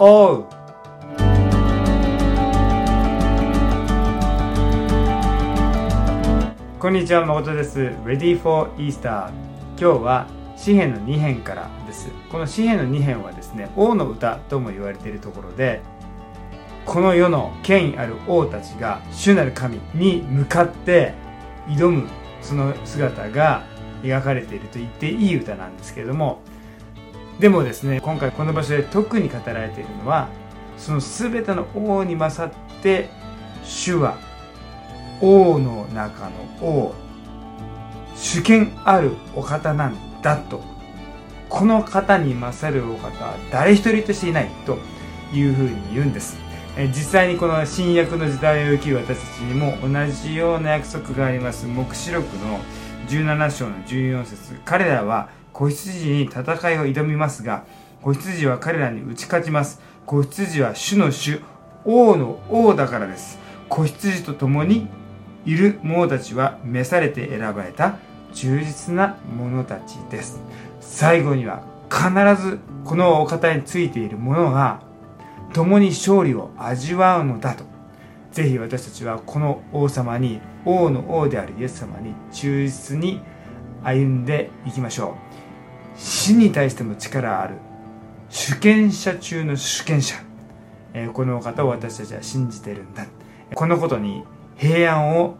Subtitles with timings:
[0.00, 0.46] 王
[6.78, 7.80] こんにちは誠です。
[8.04, 9.28] Ready for Easter
[9.76, 12.10] 今日は詩篇の2編からです。
[12.30, 15.80] この詩篇の2編はですね王の歌とも言われているところで
[16.86, 21.14] この世の権威ある王たちが主なる神に向かって
[21.66, 22.08] 挑む
[22.40, 23.64] その姿が
[24.04, 26.40] 描かれていると言っていい歌なんですけれども
[27.38, 30.28] でもですね今回この場所で特に語られているのは
[30.76, 33.10] その全ての王に勝って
[33.64, 34.18] 主は
[35.20, 36.94] 王の中の王
[38.14, 40.60] 主権あるお方なんだと。
[41.48, 44.78] この方に勝るお方は誰一人としていないと
[45.32, 46.36] いうふうに言うんです。
[46.88, 51.66] 実際にこの新約の時代を生きる私たちにも同じような約束があります。
[51.66, 52.60] 黙示録の
[53.08, 54.60] 17章の14節。
[54.64, 57.64] 彼らは子羊に戦いを挑みますが
[58.00, 59.80] 子羊は彼らに打ち勝ちます。
[60.06, 61.40] 子羊は主の主
[61.84, 63.40] 王の王だからです。
[63.68, 64.86] 子羊と共に
[65.44, 67.96] いる者たちは召されて選ばれた
[68.32, 70.40] 忠実な者たちです。
[70.80, 74.80] 最後には必ずこのお方についている者が
[75.54, 77.64] 共に勝利を味わうのだと。
[78.30, 83.20] ぜひ私たちはこの王様に王の王であるイエス様に忠実に
[83.82, 85.27] 歩んでいきましょう。
[85.98, 87.56] 死に対しても力ある。
[88.30, 90.14] 主権者中の主権者。
[90.94, 93.06] えこの方を私たちは信じてるんだ。
[93.54, 94.24] このことに
[94.56, 95.36] 平安を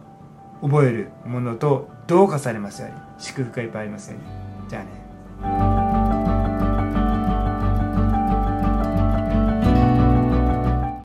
[0.61, 2.95] 覚えるものと同化されますように。
[3.17, 4.69] 祝福がいっぱいありますように。
[4.69, 5.68] じゃあね。